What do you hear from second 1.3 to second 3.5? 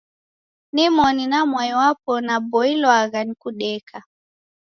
na mwai wapo daboilwagha ni